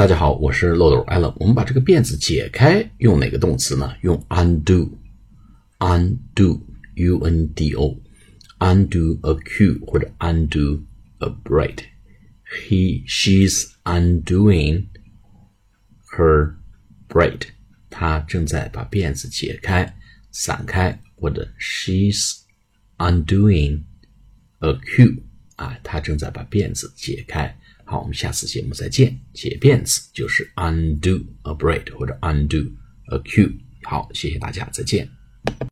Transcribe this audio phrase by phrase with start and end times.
[0.00, 1.34] 大家好，我是漏斗 Allen。
[1.36, 3.94] 我们把这个辫子解开，用哪个动词呢？
[4.00, 4.88] 用 undo，undo，u
[7.22, 10.80] n d o，undo a queue 或者 undo
[11.18, 11.80] a braid。
[12.66, 14.86] He she's undoing
[16.16, 16.54] her
[17.06, 17.42] braid。
[17.90, 19.98] 她正在把辫子解开、
[20.30, 22.38] 散开，或者 she's
[22.96, 23.82] undoing
[24.60, 25.20] a queue
[27.90, 29.18] 好，我们下次节目再见。
[29.32, 32.70] 解变词就是 undo a braid 或者 undo
[33.08, 33.52] a cue。
[33.82, 35.08] 好，谢谢大家，再见。